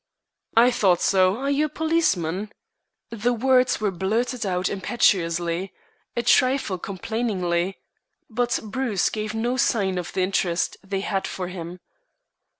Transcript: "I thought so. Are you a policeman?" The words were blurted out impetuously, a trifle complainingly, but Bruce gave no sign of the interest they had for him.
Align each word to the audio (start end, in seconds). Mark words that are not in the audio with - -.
"I 0.57 0.71
thought 0.71 0.99
so. 0.99 1.37
Are 1.37 1.51
you 1.51 1.65
a 1.65 1.69
policeman?" 1.69 2.51
The 3.11 3.33
words 3.33 3.79
were 3.79 3.91
blurted 3.91 4.47
out 4.47 4.67
impetuously, 4.67 5.73
a 6.17 6.23
trifle 6.23 6.79
complainingly, 6.79 7.77
but 8.27 8.59
Bruce 8.63 9.11
gave 9.11 9.35
no 9.35 9.57
sign 9.57 9.99
of 9.99 10.11
the 10.13 10.23
interest 10.23 10.77
they 10.83 11.01
had 11.01 11.27
for 11.27 11.49
him. 11.49 11.81